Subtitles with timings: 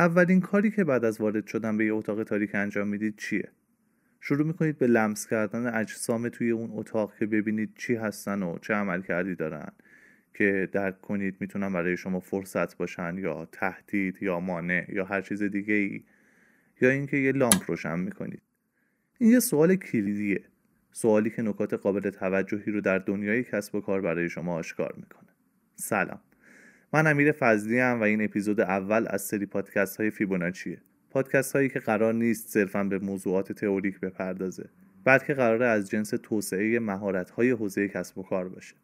[0.00, 3.48] اولین کاری که بعد از وارد شدن به یه اتاق تاریک انجام می‌دید چیه؟
[4.20, 8.74] شروع می‌کنید به لمس کردن اجسام توی اون اتاق که ببینید چی هستن و چه
[8.74, 9.72] عمل کردی دارن
[10.34, 15.42] که درک کنید می‌تونن برای شما فرصت باشن یا تهدید یا مانع یا هر چیز
[15.42, 16.04] دیگه ای
[16.80, 18.42] یا اینکه یه لامپ روشن می‌کنید.
[19.18, 20.44] این یه سوال کلیدیه.
[20.92, 25.28] سوالی که نکات قابل توجهی رو در دنیای کسب و کار برای شما آشکار می‌کنه.
[25.74, 26.20] سلام.
[26.92, 30.78] من امیر فضلی و این اپیزود اول از سری پادکست های فیبوناچیه.
[31.10, 34.68] پادکست هایی که قرار نیست صرفا به موضوعات تئوریک بپردازه
[35.04, 38.74] بلکه قرار از جنس توسعه مهارت های حوزه کسب و کار باشه.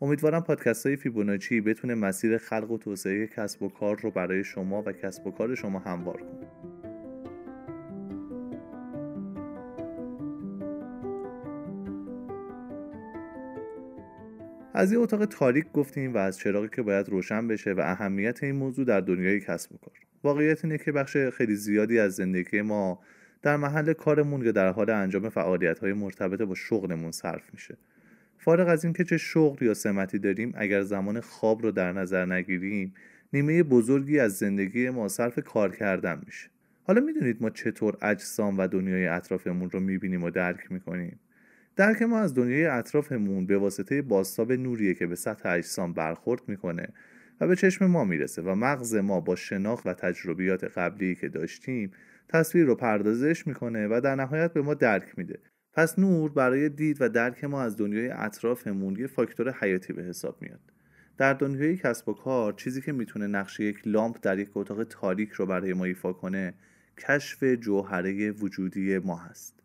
[0.00, 4.82] امیدوارم پادکست های فیبوناچی بتونه مسیر خلق و توسعه کسب و کار رو برای شما
[4.82, 6.71] و کسب و کار شما هموار کنه.
[14.82, 18.54] از یه اتاق تاریک گفتیم و از چراغی که باید روشن بشه و اهمیت این
[18.54, 19.94] موضوع در دنیای کسب و کار.
[20.24, 23.00] واقعیت اینه که بخش خیلی زیادی از زندگی ما
[23.42, 27.76] در محل کارمون یا در حال انجام فعالیت های مرتبط با شغلمون صرف میشه.
[28.38, 32.94] فارغ از اینکه چه شغل یا سمتی داریم اگر زمان خواب رو در نظر نگیریم
[33.32, 36.48] نیمه بزرگی از زندگی ما صرف کار کردن میشه.
[36.84, 41.18] حالا می‌دونید ما چطور اجسام و دنیای اطرافمون رو می‌بینیم و درک می‌کنیم.
[41.76, 46.88] درک ما از دنیای اطرافمون به واسطه باستاب نوریه که به سطح اجسام برخورد می‌کنه
[47.40, 51.90] و به چشم ما می‌رسه و مغز ما با شناخت و تجربیات قبلی که داشتیم
[52.28, 55.38] تصویر رو پردازش می‌کنه و در نهایت به ما درک میده.
[55.72, 60.42] پس نور برای دید و درک ما از دنیای اطرافمون یه فاکتور حیاتی به حساب
[60.42, 60.60] میاد.
[61.18, 65.30] در دنیای کسب و کار چیزی که می‌تونه نقش یک لامپ در یک اتاق تاریک
[65.30, 66.54] رو برای ما ایفا کنه
[66.98, 69.61] کشف جوهره وجودی ما هست.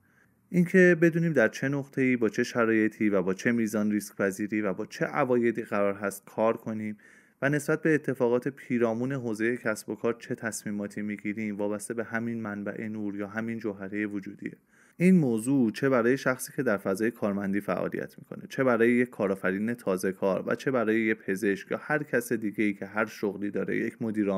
[0.50, 4.74] اینکه بدونیم در چه نقطه‌ای با چه شرایطی و با چه میزان ریسک پذیری و
[4.74, 6.98] با چه عوایدی قرار هست کار کنیم
[7.42, 12.42] و نسبت به اتفاقات پیرامون حوزه کسب و کار چه تصمیماتی می‌گیریم وابسته به همین
[12.42, 14.54] منبع نور یا همین جوهره وجودیه.
[14.98, 19.74] این موضوع چه برای شخصی که در فضای کارمندی فعالیت می‌کنه چه برای یک کارآفرین
[19.74, 23.52] تازه کار و چه برای یک پزشک یا هر کس دیگه ای که هر شغلی
[23.52, 24.30] داره یک مدیر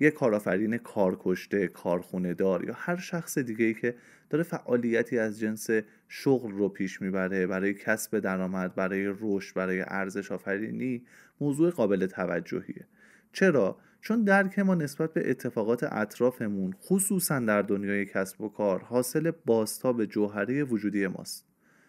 [0.00, 3.94] یک کارآفرین کارکشته کارخونه دار یا هر شخص دیگه ای که
[4.30, 5.70] داره فعالیتی از جنس
[6.08, 11.02] شغل رو پیش می‌بره برای کسب درآمد برای رشد برای ارزش آفرینی
[11.40, 12.86] موضوع قابل توجهیه.
[13.32, 19.30] چرا؟ چون درک ما نسبت به اتفاقات اطرافمون خصوصا در دنیای کسب و کار حاصل
[19.46, 21.46] باستاب جوهره وجودی ماست.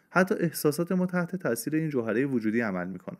[0.09, 3.17] حتی احساسات ما تحت تاثیر این جوهره وجودی عمل می‌کنن.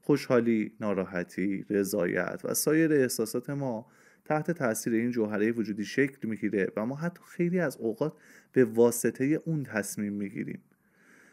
[0.00, 3.86] خوشحالی، ناراحتی، رضایت و سایر احساسات ما
[4.32, 8.12] تحت تاثیر این جوهره وجودی شکل می‌گیره و ما حتی خیلی از اوقات
[8.52, 10.60] به واسطه اون تصمیم می‌گیریم.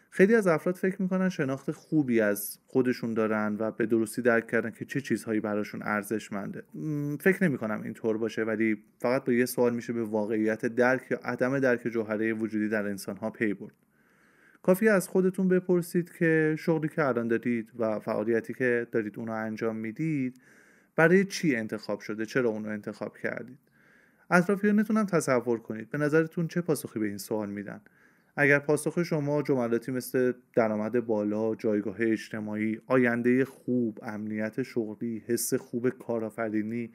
[0.10, 4.72] خیلی از افراد فکر می‌کنن شناخت خوبی از خودشون دارن و به درستی درک کردن
[4.72, 6.64] که چه چیزهایی براشون ارزشمنده.
[7.20, 11.60] فکر نمی‌کنم اینطور باشه ولی فقط با یه سوال میشه به واقعیت درک یا عدم
[11.60, 13.74] درک جوهره وجودی در انسانها پی برد.
[14.64, 19.76] کافی از خودتون بپرسید که شغلی که الان دارید و فعالیتی که دارید اونو انجام
[19.76, 20.42] می‌دید
[21.00, 23.58] برای چی انتخاب شده؟ چرا اونو انتخاب کردید؟
[24.32, 25.90] اطرافیانتون هم تصور کنید.
[25.90, 27.82] به نظرتون چه پاسخی به این سوال میدن؟
[28.36, 35.90] اگر پاسخ شما جملاتی مثل درآمد بالا، جایگاه اجتماعی، آینده خوب، امنیت شغلی، حس خوب
[35.90, 36.92] کارآفرینی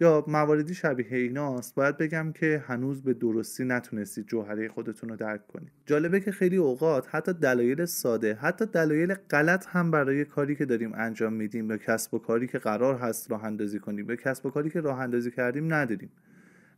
[0.00, 5.46] یا مواردی شبیه ایناست باید بگم که هنوز به درستی نتونستید جوهره خودتون رو درک
[5.46, 5.70] کنید.
[5.86, 10.92] جالبه که خیلی اوقات حتی دلایل ساده حتی دلایل غلط هم برای کاری که داریم
[10.94, 14.50] انجام میدیم یا کسب و کاری که قرار هست راه اندازی کنیم یا کسب و
[14.50, 16.10] کاری که راه اندازی کردیم نداریم.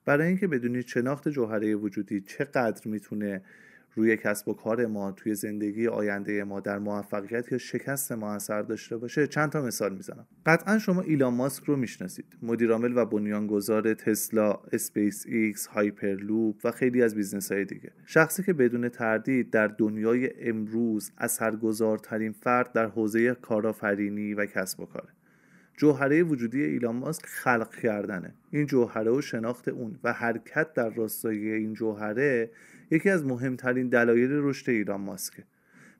[0.04, 3.42] برای اینکه بدونید شناخت جوهره وجودی چقدر می‌تونه
[3.96, 8.62] روی کسب و کار ما توی زندگی آینده ما در موفقیت یا شکست ما اثر
[8.62, 10.26] داشته باشه چند تا مثال می‌زنم.
[10.46, 12.24] قطعا شما ایلان ماسک رو می‌شناسید.
[12.42, 17.92] مدیرعامل و بنیانگذار تسلا اسپیس ایکس هایپرلوپ و خیلی از business های دیگه.
[18.06, 24.86] شخصی که بدون تردید در دنیای امروز اثرگذارترین فرد در حوزه کارآفرینی و کسب و
[24.86, 25.08] کاره.
[25.76, 28.34] جوهره وجودی ایلان ماسک خلق کردنه.
[28.50, 32.50] این جوهره و شناخت اون و حرکت در راستای این جوهره
[32.90, 35.44] یکی از مهمترین دلایل رشد ایلان ماسکه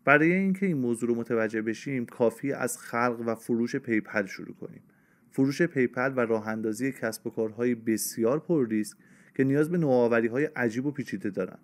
[0.06, 4.82] برای اینکه این موضوع رو متوجه بشیم کافیه از خلق و فروش PayPal شروع کنیم.
[5.30, 8.96] فروش PayPal و راه اندازی کسب و کارهای بسیار پر ریسک
[9.34, 11.58] که نیاز به نوآوری های عجیب و پیچیده دارن.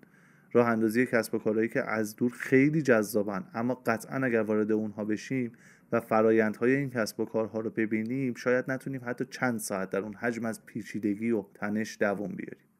[0.52, 5.04] راه اندازی کسب و کارهایی که از دور خیلی جذابن اما قطعا اگر وارد اونها
[5.04, 5.52] بشیم
[5.92, 10.14] و فرایندهای این کسب و کارها رو ببینیم شاید نتونیم حتی چند ساعت در اون
[10.14, 12.71] حجم از پیچیدگی و تنش دووم بیاریم.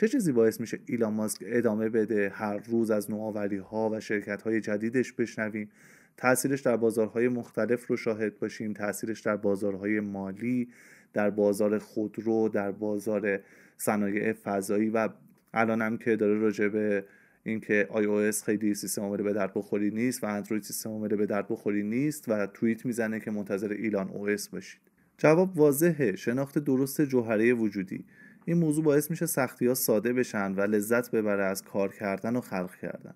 [0.00, 4.42] چه چیزی باعث میشه ایلان ماسک ادامه بده هر روز از نوآوری ها و شرکت
[4.42, 5.70] های جدیدش بشنویم؟
[6.16, 8.72] تاثیرش در بازارهای مختلف رو شاهد باشیم.
[8.72, 10.68] تاثیرش در بازارهای مالی
[11.12, 13.40] در بازار خودرو در بازار
[13.76, 15.08] صنایع فضایی و
[15.54, 17.04] الان هم که داره راجع به
[17.42, 21.48] اینکه iOS خیلی سیستم عامل به درد بخوری نیست و اندروید سیستم عامل به درد
[21.48, 24.80] بخوری نیست و توییت می‌زنه که منتظر ایلان او باشید.
[25.18, 26.16] جواب واضحه.
[26.16, 28.04] شناخت درست جوهره وجودی.
[28.44, 32.40] این موضوع باعث میشه سختی ها ساده بشن و لذت ببره از کار کردن و
[32.40, 33.14] خلق کردن.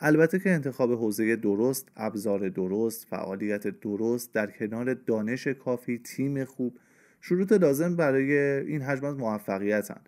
[0.00, 6.78] البته که انتخاب حوزه درست، ابزار درست، فعالیت درست در کنار دانش کافی، تیم خوب
[7.20, 10.00] شروط لازم برای این حجم از موفقیتن.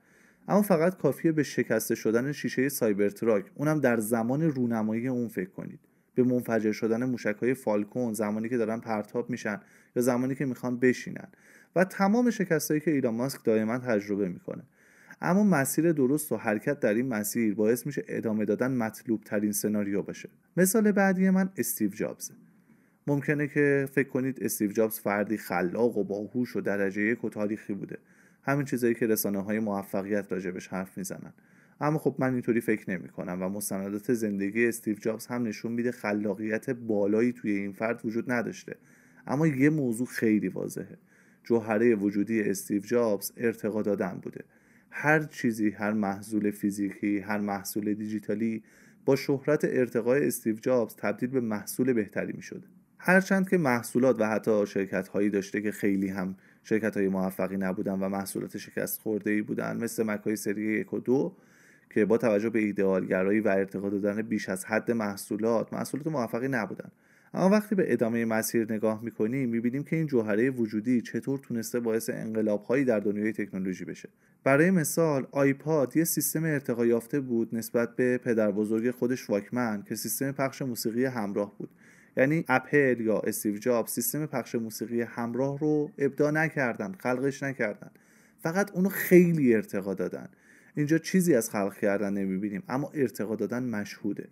[0.49, 5.50] اما فقط کافیه به شکسته شدن شیشه سایبر تراک اونم در زمان رونمایی اون فکر
[5.50, 5.81] کنید.
[6.14, 9.61] به منفجر شدن موشک های فالکون زمانی که دارن پرتاب میشن
[9.97, 11.29] یا زمانی که می‌خوان بشینن.
[11.76, 14.62] و تمام شکستهایی که ایلان ماسک دائما تجربه می‌کنه.
[15.20, 20.03] اما مسیر درست و حرکت در این مسیر باعث میشه ادامه دادن مطلوب ترین سناریو
[20.03, 20.29] باشه.
[20.56, 22.35] مثال بعدی من استیو جابزه
[23.06, 27.75] ممکنه که فکر کنید استیو جابز فردی خلاق و باهوش و درجه یک و تاریخی
[27.75, 27.99] بوده.
[28.43, 31.32] همین چیزایی که رسانه های موفقیت راجبش حرف می‌زنن.
[31.82, 35.93] اما خب من اینطوری فکر نمی کنم و مستندات زندگی استیو جابز هم نشون میده
[35.93, 38.76] خلاقیت بالایی توی این فرد وجود نداشته.
[39.26, 40.99] اما یه موضوع خیلی واضحه.
[41.44, 44.44] جوهره وجودی استیو جابز ارتقا دادن بوده.
[44.90, 48.62] هر چیزی هر محصول فیزیکی هر محصول دیجیتالی
[49.05, 52.67] با شهرت ارتقای استیو جابز تبدیل به محصول بهتری می شده
[52.99, 57.93] هرچند که محصولات و حتی شرکت هایی داشته که خیلی هم شرکت های موفقی نبودن
[57.93, 61.37] و محصولات شکست خورده ای بودن مثل مکای سری یک و دو
[61.94, 66.91] که با توجه به ایدئالگرایی و ارتقا دادن بیش از حد محصولات محصولات موفقی نبودن.
[67.35, 72.11] اما وقتی به ادامه مسیر نگاه می‌کنیم می‌بینیم که این جوهره وجودی چطور تونسته باعث
[72.11, 74.09] انقلاب هایی در دنیای تکنولوژی بشه.
[74.44, 79.95] برای مثال آیپاد یه سیستم ارتقا یافته بود نسبت به پدر بزرگ خودش واکمن که
[79.95, 81.71] سیستم پخش موسیقی همراه بود.
[82.17, 87.91] یعنی اپل یا استیو جاب سیستم پخش موسیقی همراه رو ابدا نکردن خلقش نکردن.
[88.43, 90.29] فقط اونو خیلی ارتقا دادن.
[90.75, 94.29] اینجا چیزی از خلق کردن نمی‌بینیم اما ارتقا دادن مشهوده.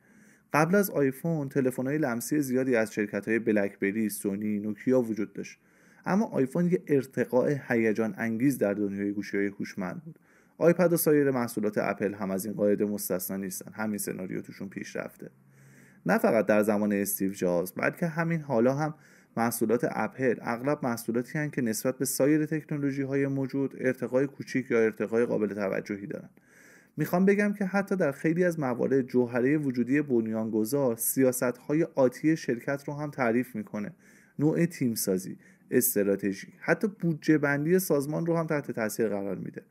[0.52, 5.58] قبل از آیفون تلفن های لمسی زیادی از شرکت های بلکبری، سونی، نوکیا وجود داشت.
[6.06, 10.18] اما آیفون یه ارتقاء هیجان انگیز در دنیای گوشی های هوشمند بود.
[10.58, 13.72] آیپد و سایر محصولات اپل هم از این قاعده مستثنا نیستن.
[13.72, 15.30] همین سناریو توشون پیش رفته
[16.06, 18.94] نه فقط در زمان استیو جابز بلکه همین حالا هم
[19.36, 24.78] محصولات اپل اغلب محصولاتی هستند که نسبت به سایر تکنولوژی های موجود ارتقای کوچیک یا
[24.78, 26.30] ارتقای قابل توجهی دارند.
[26.96, 32.84] می‌خوام بگم که حتی در خیلی از موارد جوهره وجودی بنیانگذار سیاست های آتی شرکت
[32.86, 33.92] رو هم تعریف می‌کنه.
[34.38, 35.36] نوع تیم سازی
[35.70, 39.62] استراتژی حتی بودجه بندی سازمان رو هم تحت تاثیر قرار میده.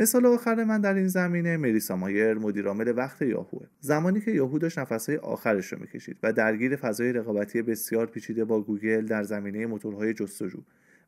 [0.00, 3.66] مثال آخر من در این زمینه مریسا مایر مدیرعامل وقت یاهوه.
[3.80, 8.60] زمانی که یاهو داشت نفسهای آخرش رو می‌کشید و درگیر فضای رقابتی بسیار پیچیده با
[8.60, 10.62] گوگل در زمینه موتورهای جستجو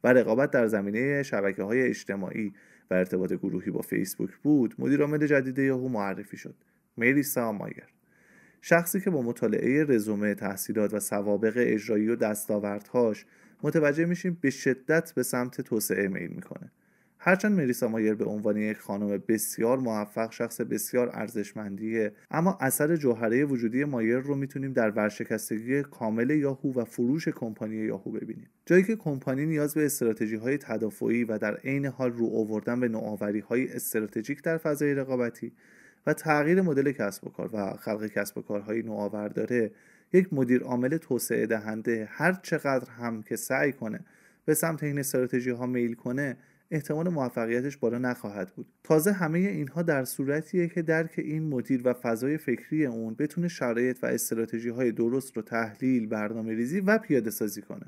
[0.04, 2.52] و رقابت در زمینه شبکه های اجتماعی
[2.90, 6.54] و ارتباط گروهی با فیسبوک بود مدیرعامل جدید یاهو معرفی شد.
[6.98, 7.86] مریسا مایر.
[8.62, 13.26] شخصی که با مطالعه رزومه تحصیلات و سوابق اجرایی و دستاوردهاش
[13.62, 16.70] متوجه میشیم به شدت به سمت توسعه میل می‌کنه.
[17.22, 23.44] هرچند مریسا مایر به عنوان یک خانم بسیار موفق شخص بسیار ارزشمندیه اما اثر جوهره
[23.44, 28.46] وجودی مایر رو می‌تونیم در ورشکستگی کامل یاهو و فروش کمپانی یاهو ببینیم.
[28.66, 32.88] جایی که کمپانی نیاز به استراتژی های تدافعی و در عین حال رو آوردن به
[32.88, 35.52] نوآوری های استراتژیک در فضای رقابتی
[36.06, 39.70] و تغییر مدل کسب و کار و خلق کسب و کارهای نوآور داره
[40.12, 44.00] یک مدیر عامل توسعه دهنده هر چقدر هم که سعی کنه
[44.44, 46.36] به سمت این استراتژی ها میل کنه
[46.70, 48.66] احتمال موفقیتش بالا نخواهد بود.
[48.84, 53.98] تازه همه اینها در صورتیه که درک این مدیر و فضای فکری اون بتونه شرایط
[54.02, 57.86] و استراتژی های درست رو تحلیل برنامه ریزی و پیاده سازی کنه.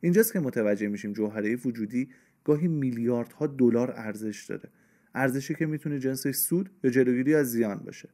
[0.00, 2.08] اینجاست که متوجه میشیم جوهره وجودی
[2.44, 4.68] گاهی میلیاردها دلار ارزش داره.
[5.14, 8.08] ارزشی که می‌تونه جنسش سود یا جلوگیری از زیان باشه.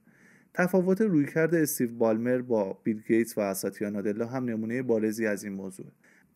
[0.54, 5.52] تفاوت رویکرد استیو بالمر با بیل گیتس و ساتیا نادلا هم نمونه بارزی از این
[5.52, 5.86] موضوع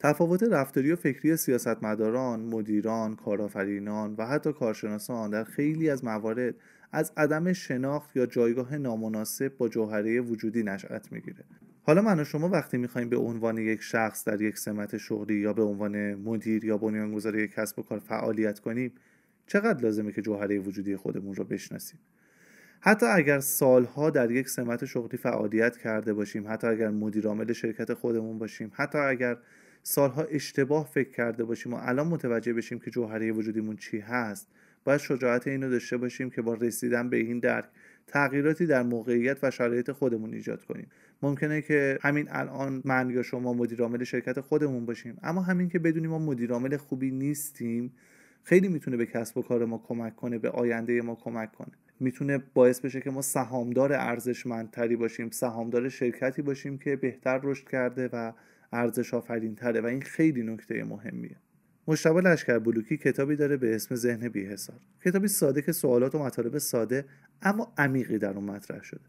[0.03, 6.55] تفاوت رفتاری و فکری سیاستمداران، مدیران، کارآفرینان و حتی کارشناسان در خیلی از موارد
[6.93, 11.45] از عدم شناخت یا جایگاه نامناسب با جوهره وجودی نشأت می‌گیره.
[11.83, 15.53] حالا من و شما وقتی می‌خوایم به عنوان یک شخص در یک سمت شغلی یا
[15.53, 18.93] به عنوان مدیر یا بنیانگذار یک کسب و کار فعالیت کنیم
[19.47, 21.99] چقدر لازمه که جوهره وجودی خودمون رو بشناسیم
[22.81, 27.95] حتی اگر سالها در یک سمت شغلی فعالیت کرده باشیم حتی اگر مدیر عامل شرکت
[27.95, 29.37] خودمون باشیم حتی اگر
[29.83, 34.49] سالها اشتباه فکر کرده باشیم و الان متوجه بشیم که جوهره وجودیمون چی هست
[34.85, 37.65] باید شجاعت اینو داشته باشیم که با رسیدن به این درک
[38.07, 40.87] تغییراتی در موقعیت و شرایط خودمون ایجاد کنیم.
[41.23, 46.11] ممکنه که همین الان من یا شما مدیر شرکت خودمون باشیم اما همین که بدونیم
[46.11, 47.93] ما مدیر خوبی نیستیم
[48.45, 51.73] خیلی می‌تونه به کسب و کار ما کمک کنه به آینده ما کمک کنه.
[52.01, 58.09] می‌تونه باعث بشه که ما سهامدار ارزشمندتری باشیم سهامدار شرکتی باشیم که بهتر رشد کرده
[58.13, 58.33] و
[58.73, 61.37] ارزش آفرین تره و این خیلی نکته مهمیه.
[61.89, 66.59] مشتبه لشکر بلوکی کتابی داره به اسم ذهن بیحسار کتابی ساده که سوالات و مطالب
[66.59, 67.05] ساده
[67.43, 69.01] اما عمیقی در اون مطرح شده.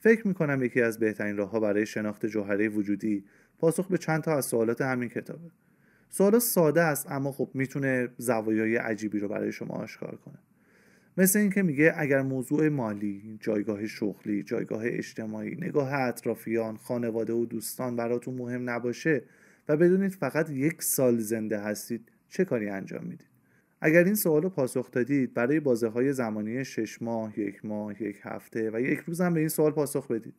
[0.00, 3.24] فکر می‌کنم یکی از بهترین راهها برای شناخت جوهره وجودی
[3.58, 5.50] پاسخ به چند تا از سوالات همین کتابه.
[6.08, 10.38] سوالات ساده است اما خب می‌تونه زوایای عجیبی رو برای شما آشکار کنه.
[11.18, 17.96] مثل اینکه میگه اگر موضوع مالی، جایگاه شغلی، جایگاه اجتماعی، نگاه اطرافیان، خانواده و دوستان
[17.96, 19.22] براتون مهم نباشه
[19.68, 23.26] و بدونید فقط یک سال زنده هستید چه کاری انجام می‌دید؟
[23.80, 28.16] اگر این سوال رو پاسخ دادید برای بازه های زمانی شش ماه، یک ماه، یک
[28.22, 30.34] هفته و یک روز هم به این سوال پاسخ بدید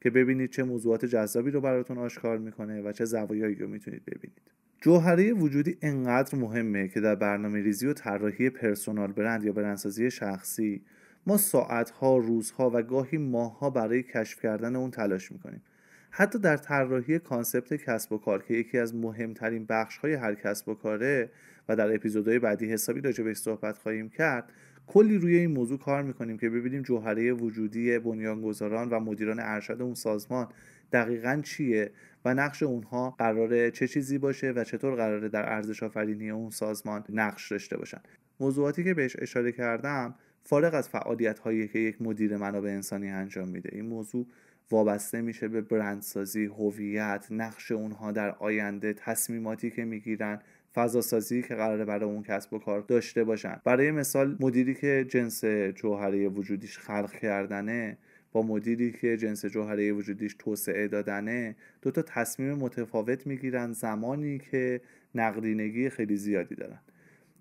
[0.00, 4.55] که ببینید چه موضوعات جذابی رو براتون آشکار می‌کنه و چه زوایایی رو می‌تونید ببینید.
[4.80, 10.82] جوهره وجودی انقدر مهمه که در برنامه ریزی و طراحی پرسونال برند یا برندسازی شخصی
[11.26, 15.62] ما ساعتها، روزها و گاهی ماهها برای کشف کردن اون تلاش می‌کنیم.
[16.10, 20.68] حتی در طراحی کانسپت کسب و کار که یکی از مهمترین بخش های هر کسب
[20.68, 21.30] و کاره
[21.68, 24.52] و در اپیزودهای بعدی حسابی راجع بهش صحبت خواهیم کرد
[24.86, 29.94] کلی روی این موضوع کار می‌کنیم که ببینیم جوهره وجودی بنیانگذاران و مدیران ارشد اون
[29.94, 30.48] سازمان
[30.92, 31.90] دقیقا چیه
[32.26, 37.04] و نقش اونها قراره چه چیزی باشه و چطور قراره در ارزش آفرینی اون سازمان
[37.08, 38.00] نقش داشته باشن.
[38.40, 43.48] موضوعاتی که بهش اشاره کردم فارغ از فعالیت هایی که یک مدیر منابع انسانی انجام
[43.48, 43.70] میده.
[43.72, 44.26] این موضوع
[44.70, 50.40] وابسته میشه به برندسازی هویت نقش اونها در آینده تصمیماتی که می‌گیرن
[50.74, 53.60] فضا سازی که قراره برای اون کسب و کار داشته باشن.
[53.64, 57.98] برای مثال مدیری که جنس جوهره وجودیش خلق کردنه
[58.42, 64.80] مدیری که جنس جوهره وجودیش توسعه دادنه دو تا تصمیم متفاوت می‌گیرن زمانی که
[65.14, 66.78] نقدینگی خیلی زیادی دارن.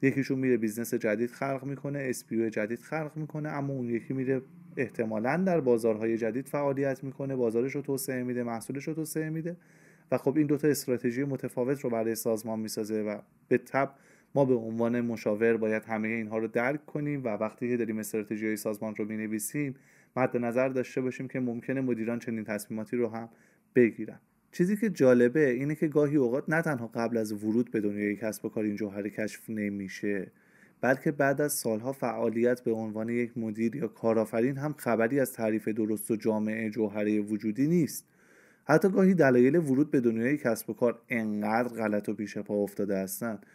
[0.01, 4.41] یکیشون میره business جدید خلق می‌کنه SBU جدید خلق می‌کنه اما اون یکی میره
[4.77, 9.57] احتمالا در بازارهای جدید فعالیت می‌کنه بازارش رو توسعه میده محصولش رو توسعه میده.
[10.11, 13.91] و خب این دوتا استراتژی متفاوت رو برای سازمان می‌سازه و به تبع
[14.35, 18.45] ما به عنوان مشاور باید همه اینها رو درک کنیم و وقتی که داریم استراتژی
[18.45, 19.75] های سازمان رو می‌نویسیم
[20.15, 23.29] مد نظر داشته باشیم که ممکنه مدیران چنین تصمیماتی رو هم
[23.75, 24.19] بگیرن.
[24.51, 28.45] چیزی که جالبه اینه که گاهی اوقات نه تنها قبل از ورود به دنیای کسب
[28.45, 30.31] و کار این جوهره کشف نمیشه
[30.81, 35.67] بلکه بعد از سالها فعالیت به عنوان یک مدیر یا کارآفرین هم خبری از تعریف
[35.67, 38.05] درست و جامعه جوهره وجودی نیست.
[38.63, 42.97] حتی گاهی دلایل ورود به دنیای کسب و کار انقدر غلط و پیش پا افتاده
[42.97, 43.45] هستند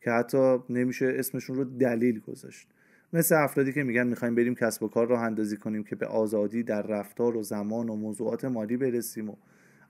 [0.00, 2.68] که حتی نمیشه اسمشون رو دلیل گذاشت.
[3.12, 6.62] مثل افرادی که میگن می‌خوایم بریم کسب و کار راه اندازی کنیم که به آزادی
[6.62, 9.36] در رفتار و زمان و موضوعات مالی برسیم و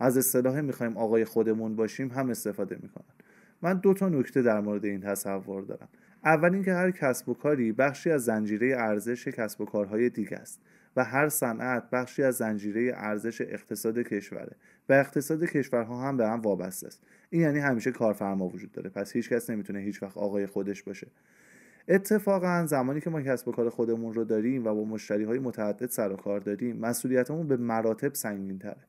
[0.00, 3.14] از اصطلاح می‌خوایم آقای خودمون باشیم هم استفاده می‌کنن.
[3.62, 5.88] من دو تا نکته در مورد این تصور دارم.
[6.25, 10.60] اول اینکه هر کسب و کاری بخشی از زنجیره ارزش کسب و کارهای دیگه است
[10.96, 14.56] و هر صنعت بخشی از زنجیره ارزش اقتصاد کشوره
[14.88, 17.02] و اقتصاد کشورها هم به هم وابسته است.
[17.30, 18.90] این یعنی همیشه کارفرما وجود داره.
[18.90, 21.06] پس هیچ کس نمی‌تونه هیچ وقت آقای خودش باشه.
[21.88, 25.87] اتفاقا زمانی که ما کسب و کار خودمون رو داریم و با مشتری های متعدد
[25.90, 28.85] سر و کار داریم مسئولیتمون به مراتب سنگین تره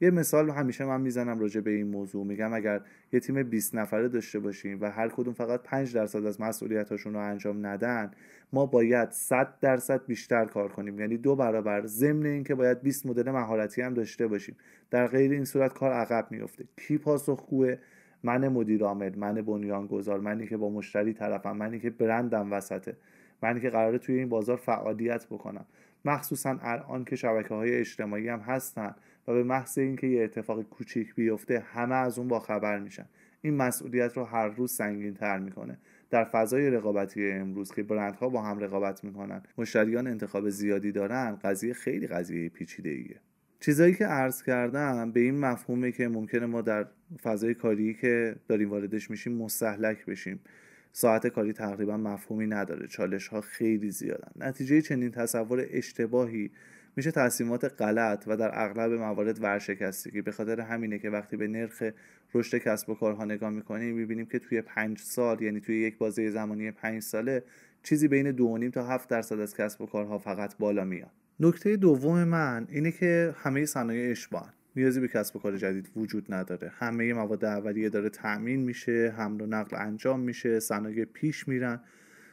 [0.00, 2.26] یه مثال همیشه من می‌زنم راجع به این موضوع.
[2.26, 2.80] میگم اگر
[3.12, 7.20] یه تیم 20 نفره داشته باشیم و هر کدوم فقط 5 درصد از مسئولیتاشون رو
[7.20, 8.10] انجام ندن
[8.52, 11.00] ما باید 100 درصد بیشتر کار کنیم.
[11.00, 14.56] یعنی دو برابر ضمن اینکه باید 20 مدل مهارتی هم داشته باشیم.
[14.90, 17.76] در غیر این صورت کار عقب میفته کی پاسخگوه؟
[18.22, 22.96] من مدیر عامل من بنیانگذار منی که با مشتری طرفم منی که برندم وسطه
[23.42, 25.66] منی که قراره توی این بازار فعالیت بکنم.
[26.04, 28.94] مخصوصا الان که شبکه های اجتماعی هم هستن
[29.28, 33.06] و به محض اینکه یه اتفاق کوچیک بیفته همه از اون با خبر میشن.
[33.42, 35.78] این مسئولیت رو هر روز سنگین تر می‌کنه.
[36.10, 41.72] در فضای رقابتی امروز که برندها با هم رقابت می‌کنن مشتریان انتخاب زیادی دارن قضیه
[41.72, 43.20] خیلی قضیه پیچیده ایه
[43.60, 46.86] چیزایی که عرض کردم به این مفهومه که ممکنه ما در
[47.22, 50.40] فضای کاری که داریم واردش میشیم مستحلک بشیم.
[50.92, 52.86] ساعت کاری تقریبا مفهومی نداره.
[52.86, 54.30] چالش ها خیلی زیادن.
[54.36, 56.50] نتیجه چنین تصور اشتباهی
[56.96, 60.22] میشه تصمیمات غلط و در اغلب موارد ورشکستگی.
[60.22, 61.82] به خاطر همینه که وقتی به نرخ
[62.34, 66.30] رشد کسب و کارها نگاه می‌کنیم می‌بینیم که توی پنج سال یعنی توی یک بازه
[66.30, 67.42] زمانی پنج ساله
[67.82, 71.10] چیزی بین دو تا هفت درصد از کسب و کارها فقط بالا میاد.
[71.40, 76.34] نکته دوم من اینه که همه صنایع اشباهن نیازی به کسب و کار جدید وجود
[76.34, 76.72] نداره.
[76.74, 81.80] همه مواد اولیه داره تأمین میشه حمل و نقل انجام میشه صنایع پیش میرن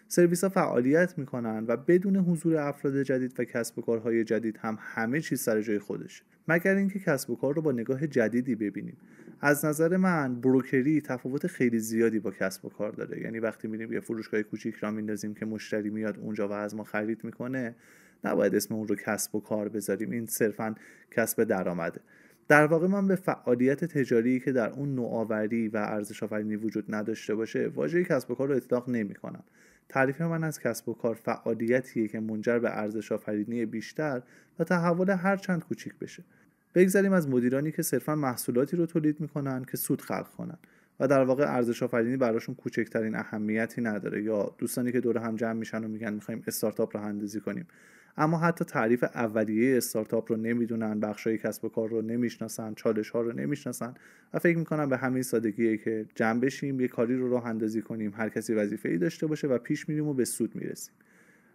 [0.07, 4.77] سرویس ها فعالیت می‌کنن و بدون حضور افراد جدید و کسب و کارهای جدید هم
[4.81, 8.97] همه چیز سر جای خودش مگر اینکه کسب و کار رو با نگاه جدیدی ببینیم.
[9.41, 13.21] از نظر من بروکری تفاوت خیلی زیادی با کسب و کار داره.
[13.21, 16.83] یعنی وقتی میریم یه فروشگاه کوچیک را میندازیم که مشتری میاد اونجا و از ما
[16.83, 17.75] خرید می‌کنه
[18.24, 20.12] نباید اسم اون رو کسب و کار بذاریم.
[20.12, 20.75] این صرفا
[21.12, 22.01] کسب درآمده.
[22.48, 27.36] در واقع من به فعالیت تجاری که در اون نوآوری و ارزش آفرینی وجود نداشته
[27.36, 29.43] باشه واژه کسب و کار رو اطلاق نمی کنم
[29.89, 34.22] تعریف من از کسب و کار فعالیتیه که منجر به ارزش آفرینی بیشتر
[34.60, 36.24] و تحول هر چند کوچیک بشه.
[36.75, 40.57] بگذاریم از مدیرانی که صرفا محصولاتی رو تولید می‌کنن که سود خلق کنن
[41.00, 44.24] و در واقع ارزش آفرینی براشون کوچکترین اهمیتی نداره.
[44.24, 47.67] یا دوستانی که دور هم جمع میشن و میگن می‌خوایم استارتاپ رو اندازی کنیم.
[48.17, 53.22] اما حتی تعریف اولیه استارتاپ رو نمی‌دونن بخشای کسب و کار رو نمی‌شناسن چالش ها
[53.22, 53.93] رو نمی‌شناسن
[54.34, 58.13] و فکر می‌کنن به همین سادگیه که جمع بشیم یه کاری رو راه اندازی کنیم
[58.17, 60.93] هر کسی وظیفه ای داشته باشه و پیش میریم و به سود می‌رسیم.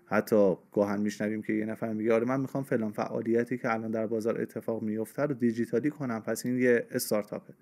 [0.06, 4.06] حتی گاهن میشنویم که یه نفر میگه آره من می‌خوام فلان فعالیتی که الان در
[4.06, 7.54] بازار اتفاق میفته رو دیجیتالی کنم پس این یه استارتاپه.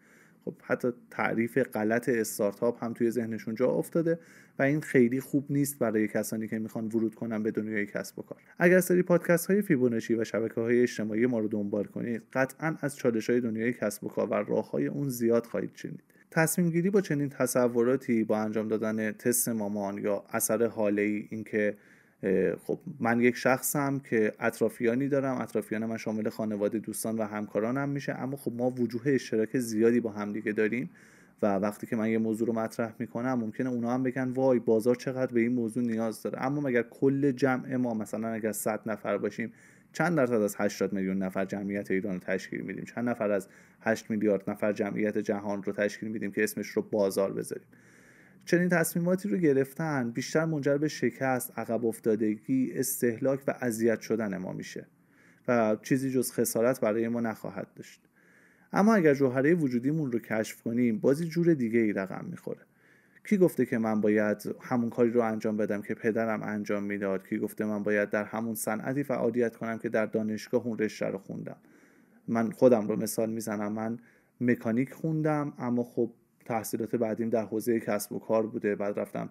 [0.45, 4.19] خب حتی تعریف غلط استارتاپ هم توی ذهنشون جا افتاده
[4.59, 8.23] و این خیلی خوب نیست برای کسانی که می‌خوان ورود کنن به دنیای کسب و
[8.23, 8.39] کار.
[8.59, 12.97] اگر سری پادکست های فیبوناچی و شبکه های اجتماعی ما رو دنبال کنید قطعا از
[12.97, 16.03] چالش های دنیای کسب و کار و راه های اون زیاد خواهید شنید.
[16.31, 21.77] تصمیم گیری با چنین تصوراتی با انجام دادن تست مامان یا اثر حاله ای اینکه
[22.67, 25.41] خب من یک شخصم که اطرافیانی دارم.
[25.41, 28.13] اطرافیان من شامل خانواده دوستان و همکارانم میشه.
[28.13, 30.91] اما خب ما وجوه اشتراک زیادی با همدیگه داریم
[31.43, 34.95] و وقتی که من یه موضوع رو مطرح می‌کنم ممکنه اونا هم بگن وای بازار
[34.95, 39.19] چقدر به این موضوع نیاز داره؟ اما مگر کل جمع ما مثلا اگر 100 نفر
[39.19, 39.53] باشیم
[39.93, 43.49] چند درصد از 80 میلیون نفر جمعیت ایران رو تشکیل میدیم؟ چند نفر از
[43.81, 47.67] 8 میلیارد نفر جمعیت جهان رو تشکیل میدیم که اسمش رو بازار بذاریم؟
[48.49, 54.53] چنین تصمیماتی رو گرفتن بیشتر منجر به شکست عقب افتادگی استهلاک و اذیت شدن ما
[54.53, 54.87] میشه
[55.49, 58.01] و چیزی جز خسارت برای ما نخواهد داشت.
[58.73, 62.61] اما اگر جوهره وجودیمون رو کشف کنیم بازی جور دیگه ای رقم می‌خوره.
[63.25, 67.39] کی گفته که من باید همون کاری رو انجام بدم که پدرم انجام می‌داد؟ کی
[67.39, 71.57] گفته من باید در همون صنعتی فعالیت کنم که در دانشگاه اون رشته رو خوندم؟
[72.29, 73.99] من خودم رو مثال می‌زنم من
[74.41, 76.11] مکانیک خوندم اما خب
[76.49, 78.75] تحصیلات بعدیم در حوزه کسب و کار بوده.
[78.75, 79.31] بعد رفتم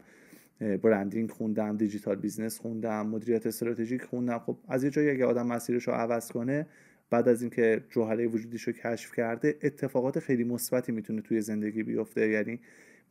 [0.59, 4.39] branding خوندم digital business خوندم مدیریت استراتژیک خوندم.
[4.39, 6.67] خب از یه جایی اگه آدم مسیرش رو عوض کنه
[7.09, 12.29] بعد از اینکه جوهره وجودیش رو کشف کرده اتفاقات خیلی مثبتی می‌تونه توی زندگی بیفته.
[12.29, 12.59] یعنی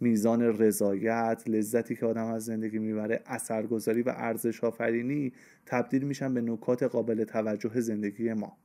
[0.01, 5.33] میزان رضایت لذتی که آدم از زندگی می‌بره اثرگذاری و ارزش آفرینی
[5.67, 8.57] تبدیل میشن به نکات قابل توجه زندگی ما.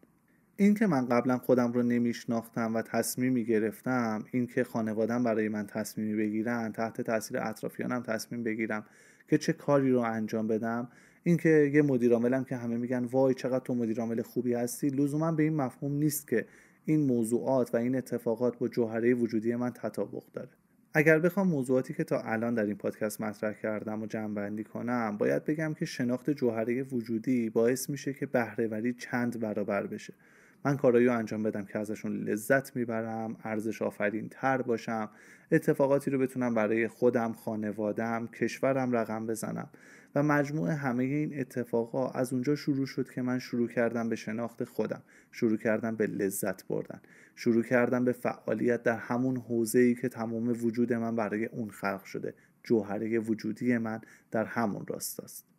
[0.62, 5.68] این که من قبلا خودم رو نمیشناختم و تصمیمی گرفتم این که خانوادم برای من
[5.68, 8.86] تصمیمی بگیرن تحت تاثیر اطرافیانم تصمیم بگیرم
[9.28, 10.88] که چه کاری رو انجام بدم.
[11.24, 14.90] اینکه یه مدیر عاملم که همه میگن وای چقدر تو مدیر عامل خوبی هستی.
[14.90, 16.46] لزوما به این مفهوم نیست که
[16.86, 20.50] این موضوعات و این اتفاقات با جوهره وجودی من تطابق داره.
[20.94, 25.18] اگر بخوام موضوعاتی که تا الان در این پادکست مطرح کردم و جمع بندی کنم
[25.18, 30.14] باید بگم که شناخت جوهره وجودی باعث میشه که بهرهوری چند برابر بشه.
[30.66, 35.10] من کارایی رو انجام بدم که ازشون لذت می‌برم ارزش آفرین تر باشم
[35.52, 39.70] اتفاقاتی رو بتونم برای خودم خانوادم کشورم رقم بزنم.
[40.16, 44.64] و مجموع همه این اتفاقا از اونجا شروع شد که من شروع کردم به شناخت
[44.64, 47.02] خودم شروع کردم به لذت بردن
[47.36, 52.04] شروع کردم به فعالیت در همون حوزه ای که تمام وجود من برای اون خلق
[52.04, 55.51] شده جوهره وجودی من در همون راستاست.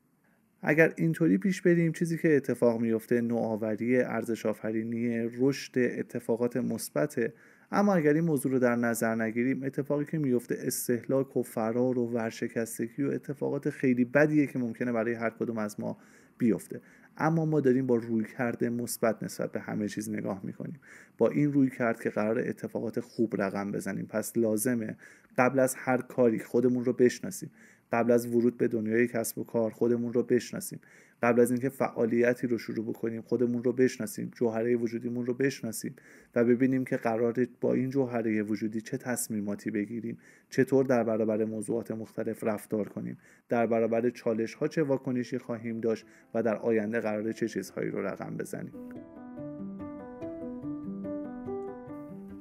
[0.62, 7.32] اگر اینطوری پیش بریم چیزی که اتفاق میفته نوآوری ارزش آفرینی رشد اتفاقات مثبت.
[7.72, 12.06] اما اگر این موضوع رو در نظر نگیریم اتفاقی که میفته استهلاک و فرار و
[12.06, 15.98] ورشکستگی و اتفاقات خیلی بدیه که ممکنه برای هر کدوم از ما
[16.38, 16.80] بیفته.
[17.16, 20.80] اما ما داریم با روی کرده مثبت نسبت به همه چیز نگاه می‌کنیم.
[21.18, 24.96] با این روی کرد که قرار اتفاقات خوب رقم بزنیم پس لازمه
[25.38, 27.50] قبل از هر کاری خودمون رو بشناسیم.
[27.92, 30.80] قبل از ورود به دنیای کسب و کار خودمون رو بشناسیم.
[31.22, 35.94] قبل از اینکه فعالیتی رو شروع بکنیم خودمون رو بشناسیم جوهره وجودیمون رو بشناسیم
[36.34, 40.18] و ببینیم که قرار با این جوهره وجودی چه تصمیماتی بگیریم
[40.50, 46.06] چطور در برابر موضوعات مختلف رفتار کنیم در برابر چالش ها چه واکنشی خواهیم داشت
[46.34, 48.72] و در آینده قرار چه چیزهایی رو رقم بزنیم.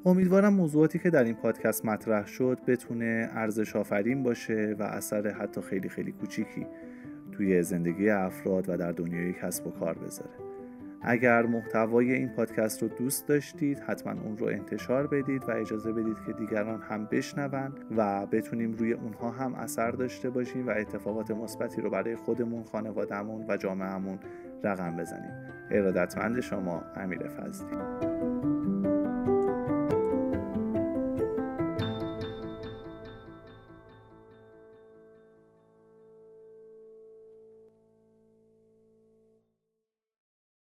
[0.06, 5.62] امیدوارم موضوعاتی که در این پادکست مطرح شد بتونه ارزش آفرین باشه و اثر حتی
[5.62, 6.68] خیلی خیلی کوچیکی
[7.32, 10.32] توی زندگی افراد و در دنیای کسب و کار بذاره.
[11.02, 16.18] اگر محتوای این پادکست رو دوست داشتید حتما اون رو انتشار بدید و اجازه بدید
[16.26, 21.82] که دیگران هم بشنون و بتونیم روی اونها هم اثر داشته باشیم و اتفاقات مثبتی
[21.82, 24.20] رو برای خودمون خانوادهمون و جامعهمون
[24.64, 25.32] رقم بزنیم.
[25.72, 28.31] ارادتمند شما امیر فضلی.